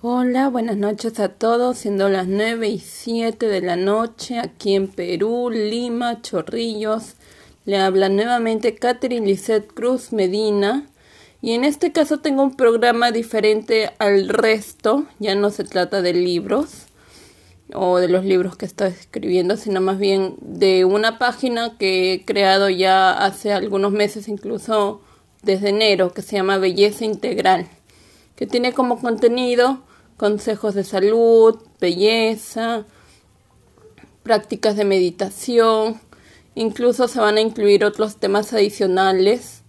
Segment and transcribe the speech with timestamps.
[0.00, 4.86] Hola, buenas noches a todos, siendo las 9 y 7 de la noche aquí en
[4.86, 7.16] Perú, Lima, Chorrillos.
[7.64, 10.86] Le habla nuevamente Catherine Lisette Cruz Medina.
[11.42, 16.12] Y en este caso tengo un programa diferente al resto, ya no se trata de
[16.12, 16.86] libros
[17.74, 22.24] o de los libros que estoy escribiendo, sino más bien de una página que he
[22.24, 25.00] creado ya hace algunos meses, incluso
[25.42, 27.66] desde enero, que se llama Belleza Integral,
[28.36, 29.87] que tiene como contenido
[30.18, 32.84] consejos de salud, belleza,
[34.22, 35.98] prácticas de meditación,
[36.54, 39.62] incluso se van a incluir otros temas adicionales,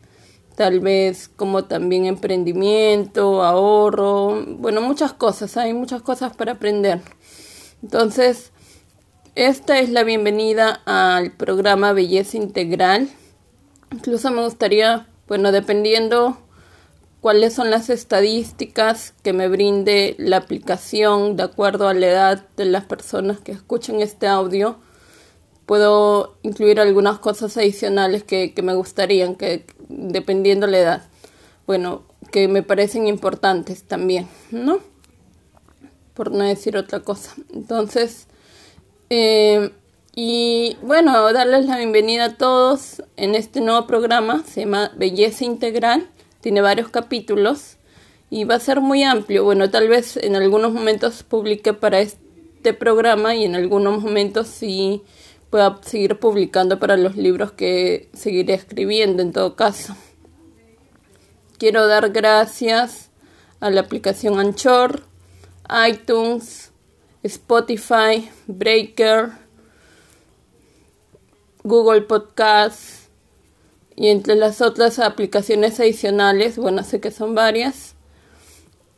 [0.56, 7.00] tal vez como también emprendimiento, ahorro, bueno, muchas cosas, hay muchas cosas para aprender.
[7.82, 8.52] Entonces,
[9.36, 13.08] esta es la bienvenida al programa Belleza Integral.
[13.92, 16.38] Incluso me gustaría, bueno, dependiendo
[17.22, 22.66] cuáles son las estadísticas que me brinde la aplicación de acuerdo a la edad de
[22.66, 24.78] las personas que escuchen este audio.
[25.66, 31.08] Puedo incluir algunas cosas adicionales que, me gustarían, que dependiendo la edad,
[31.68, 34.80] bueno, que me parecen importantes también, ¿no?
[36.14, 37.36] Por no decir otra cosa.
[37.54, 38.28] Entonces,
[39.10, 39.72] eh,
[40.16, 46.10] y bueno, darles la bienvenida a todos en este nuevo programa, se llama Belleza Integral
[46.42, 47.78] tiene varios capítulos
[48.30, 49.44] y va a ser muy amplio.
[49.44, 55.02] Bueno, tal vez en algunos momentos publique para este programa y en algunos momentos sí
[55.50, 59.96] pueda seguir publicando para los libros que seguiré escribiendo en todo caso.
[61.58, 63.10] Quiero dar gracias
[63.60, 65.04] a la aplicación Anchor,
[65.90, 66.72] iTunes,
[67.24, 69.32] Spotify, Breaker,
[71.64, 72.99] Google Podcasts,
[74.00, 77.96] y entre las otras aplicaciones adicionales, bueno, sé que son varias,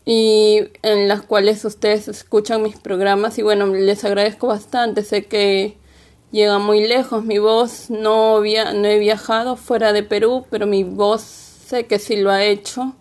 [0.05, 5.75] y en las cuales ustedes escuchan mis programas y bueno, les agradezco bastante, sé que
[6.31, 11.21] llega muy lejos mi voz, no, no he viajado fuera de Perú, pero mi voz
[11.21, 12.93] sé que sí lo ha hecho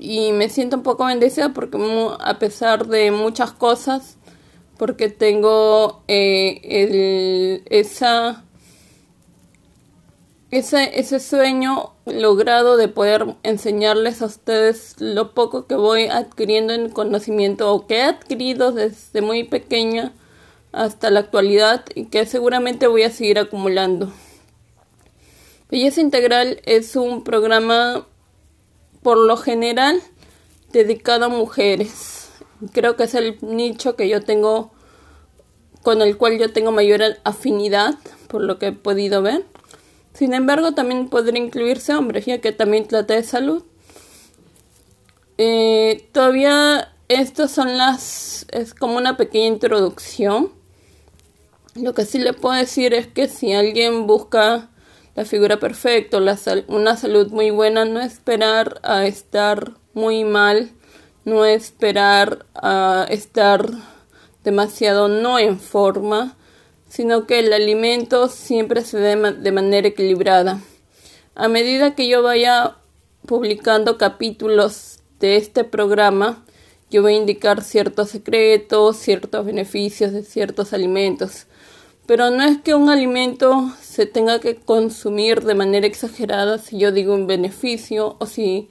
[0.00, 1.78] y me siento un poco bendecida porque
[2.18, 4.16] a pesar de muchas cosas,
[4.76, 8.44] porque tengo eh, esa
[10.52, 16.90] ese, ese sueño logrado de poder enseñarles a ustedes lo poco que voy adquiriendo en
[16.90, 20.12] conocimiento o que he adquirido desde muy pequeña
[20.70, 24.12] hasta la actualidad y que seguramente voy a seguir acumulando.
[25.70, 28.06] Belleza Integral es un programa
[29.02, 30.02] por lo general
[30.70, 32.30] dedicado a mujeres.
[32.72, 34.70] Creo que es el nicho que yo tengo
[35.82, 37.94] con el cual yo tengo mayor afinidad
[38.28, 39.46] por lo que he podido ver.
[40.14, 43.64] Sin embargo, también podría incluirse hombres, ya que también trata de salud.
[45.38, 48.46] Eh, todavía estas son las...
[48.50, 50.52] es como una pequeña introducción.
[51.74, 54.70] Lo que sí le puedo decir es que si alguien busca
[55.14, 60.70] la figura perfecta, la una salud muy buena, no esperar a estar muy mal,
[61.24, 63.70] no esperar a estar
[64.44, 66.36] demasiado no en forma,
[66.92, 70.60] sino que el alimento siempre se dé de manera equilibrada.
[71.34, 72.76] A medida que yo vaya
[73.26, 76.44] publicando capítulos de este programa,
[76.90, 81.46] yo voy a indicar ciertos secretos, ciertos beneficios de ciertos alimentos.
[82.04, 86.92] Pero no es que un alimento se tenga que consumir de manera exagerada si yo
[86.92, 88.68] digo un beneficio o si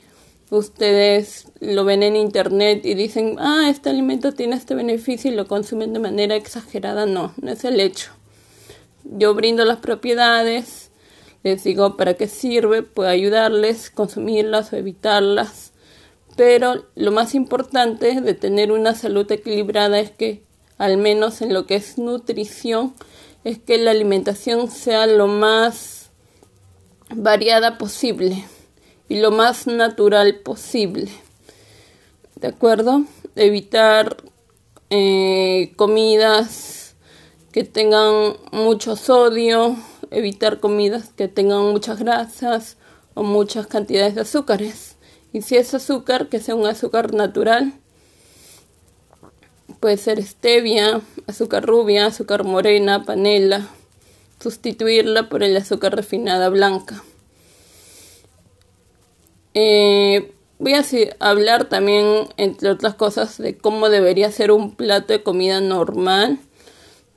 [0.52, 5.48] ustedes lo ven en internet y dicen, ah, este alimento tiene este beneficio y lo
[5.48, 7.06] consumen de manera exagerada.
[7.06, 8.12] No, no es el hecho.
[9.06, 10.92] Yo brindo las propiedades,
[11.44, 15.72] les digo para qué sirve, puedo ayudarles, consumirlas o evitarlas.
[16.36, 20.44] Pero lo más importante de tener una salud equilibrada es que,
[20.78, 22.94] al menos en lo que es nutrición,
[23.46, 26.12] es que la alimentación sea lo más
[27.10, 28.46] variada posible
[29.12, 31.12] y lo más natural posible.
[32.38, 33.04] ¿De acuerdo?
[33.36, 34.16] Evitar
[34.90, 36.96] eh, comidas
[37.52, 39.76] que tengan mucho sodio,
[40.12, 42.78] evitar comidas que tengan muchas grasas
[43.14, 44.96] o muchas cantidades de azúcares.
[45.34, 47.74] Y si es azúcar, que sea un azúcar natural.
[49.82, 53.68] Puede ser stevia, azúcar rubia, azúcar morena, panela.
[54.40, 57.04] Sustituirla por el azúcar refinada blanca.
[59.54, 60.84] Eh, voy a
[61.20, 66.40] hablar también, entre otras cosas, de cómo debería ser un plato de comida normal.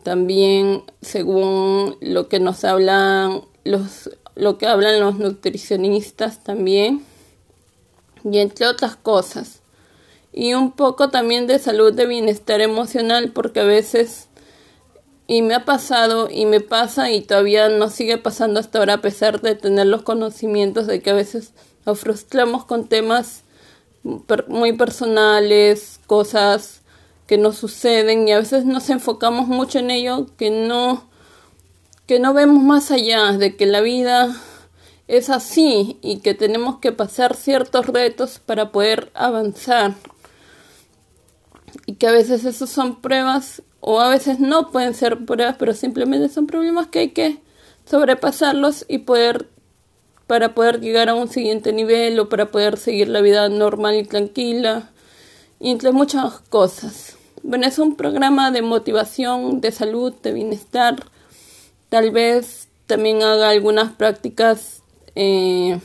[0.02, 7.04] También, según lo que nos hablan los, lo que hablan los nutricionistas también.
[8.24, 9.60] Y entre otras cosas.
[10.32, 14.28] y un poco también de salud de bienestar emocional porque a veces
[15.26, 19.00] y me ha pasado y me pasa y todavía nos sigue pasando hasta ahora a
[19.00, 21.52] pesar de tener los conocimientos de que a veces
[21.86, 23.42] nos frustramos con temas
[24.48, 26.82] muy personales, cosas
[27.26, 31.08] que nos suceden y a veces nos enfocamos mucho en ello que no
[32.06, 34.36] que no vemos más allá de que la vida
[35.08, 39.94] es así y que tenemos que pasar ciertos retos para poder avanzar.
[41.86, 45.74] Y que a veces esos son pruebas o a veces no pueden ser pruebas pero
[45.74, 47.40] simplemente son problemas que hay que
[47.86, 49.48] sobrepasarlos y poder
[50.26, 54.04] para poder llegar a un siguiente nivel o para poder seguir la vida normal y
[54.04, 54.90] tranquila
[55.60, 57.16] entre muchas cosas.
[57.42, 61.04] Bueno, es un programa de motivación, de salud, de bienestar.
[61.90, 64.82] Tal vez también haga algunas prácticas
[65.14, 65.78] eh,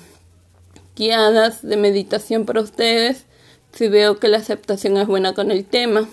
[0.95, 3.25] guiadas de meditación para ustedes
[3.73, 6.07] si veo que la aceptación es buena con el tema.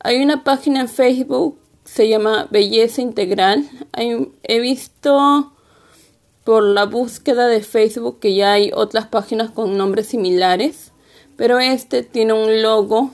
[0.00, 3.68] Hay una página en Facebook, se llama Belleza Integral.
[3.94, 5.52] he visto
[6.44, 10.92] por la búsqueda de Facebook que ya hay otras páginas con nombres similares,
[11.36, 13.10] pero este tiene un logo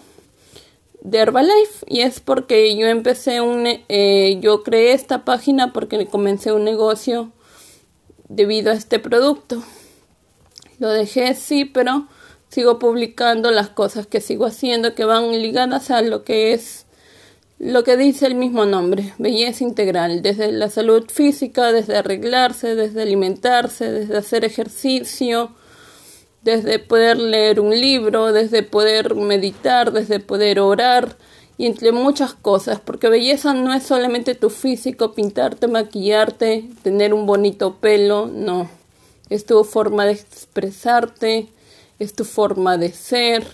[1.02, 6.52] de Herbalife y es porque yo empecé un, eh, yo creé esta página porque comencé
[6.52, 7.32] un negocio
[8.28, 9.62] debido a este producto.
[10.78, 12.06] Lo dejé sí, pero
[12.48, 16.86] sigo publicando las cosas que sigo haciendo que van ligadas a lo que es
[17.58, 23.02] lo que dice el mismo nombre, belleza integral, desde la salud física, desde arreglarse, desde
[23.02, 25.50] alimentarse, desde hacer ejercicio,
[26.43, 31.16] desde poder leer un libro, desde poder meditar, desde poder orar
[31.56, 37.26] y entre muchas cosas, porque belleza no es solamente tu físico, pintarte, maquillarte, tener un
[37.26, 38.70] bonito pelo, no,
[39.28, 41.49] es tu forma de expresarte,
[41.99, 43.44] es tu forma de ser,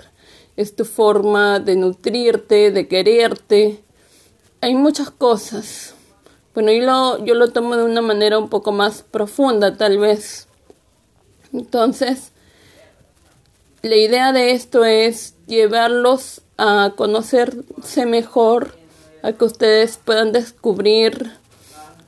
[0.57, 3.84] es tu forma de nutrirte, de quererte,
[4.65, 5.95] hay muchas cosas.
[6.55, 10.49] Bueno, yo lo, yo lo tomo de una manera un poco más profunda, tal vez.
[11.53, 12.33] Entonces,
[13.83, 18.75] la idea de esto es llevarlos a conocerse mejor,
[19.23, 21.33] a que ustedes puedan descubrir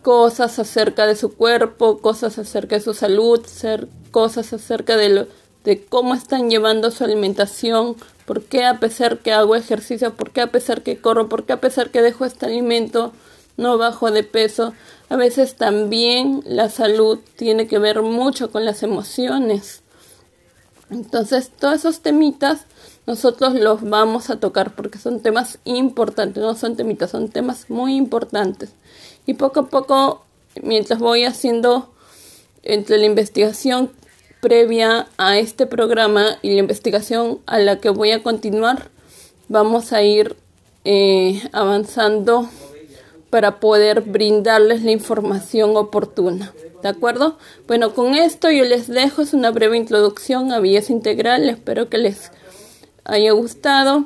[0.01, 5.27] cosas acerca de su cuerpo, cosas acerca de su salud, ser, cosas acerca de, lo,
[5.65, 10.43] de cómo están llevando su alimentación, por qué a pesar que hago ejercicio, por qué
[10.43, 13.13] a pesar que corro, por qué a pesar que dejo este alimento,
[13.57, 14.75] no bajo de peso.
[15.09, 19.83] A veces también la salud tiene que ver mucho con las emociones.
[20.91, 22.67] Entonces, todos esos temitas
[23.07, 27.95] nosotros los vamos a tocar porque son temas importantes, no son temitas, son temas muy
[27.95, 28.71] importantes.
[29.27, 30.25] Y poco a poco,
[30.63, 31.93] mientras voy haciendo
[32.63, 33.93] entre la investigación
[34.41, 38.91] previa a este programa y la investigación a la que voy a continuar,
[39.49, 40.37] vamos a ir
[40.85, 42.49] eh, avanzando
[43.31, 46.53] para poder brindarles la información oportuna.
[46.83, 47.39] ¿De acuerdo?
[47.67, 51.99] Bueno, con esto yo les dejo, es una breve introducción a Belleza Integral, espero que
[51.99, 52.31] les
[53.05, 54.05] haya gustado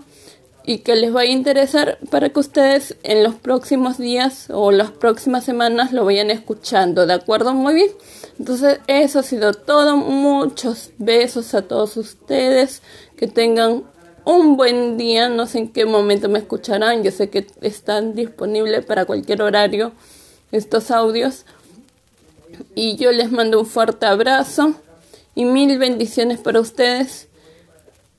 [0.65, 4.91] y que les vaya a interesar para que ustedes en los próximos días o las
[4.91, 7.55] próximas semanas lo vayan escuchando, ¿de acuerdo?
[7.55, 7.91] Muy bien.
[8.39, 9.97] Entonces, eso ha sido todo.
[9.97, 12.83] Muchos besos a todos ustedes.
[13.17, 13.85] Que tengan
[14.25, 15.29] un buen día.
[15.29, 17.03] No sé en qué momento me escucharán.
[17.03, 19.93] Yo sé que están disponibles para cualquier horario
[20.53, 21.45] estos audios.
[22.75, 24.75] Y yo les mando un fuerte abrazo
[25.35, 27.29] y mil bendiciones para ustedes.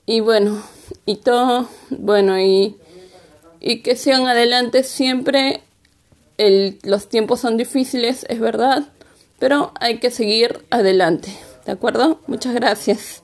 [0.05, 0.61] Y bueno,
[1.05, 2.77] y todo, bueno, y,
[3.59, 5.61] y que sigan adelante siempre.
[6.37, 8.87] El, los tiempos son difíciles, es verdad
[9.41, 11.35] pero hay que seguir adelante.
[11.65, 12.21] ¿De acuerdo?
[12.27, 13.20] Muchas gracias.